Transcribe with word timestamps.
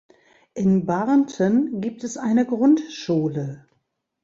In 0.55 0.87
Barnten 0.87 1.79
gibt 1.79 2.03
es 2.03 2.17
eine 2.17 2.47
Grundschule. 2.47 3.67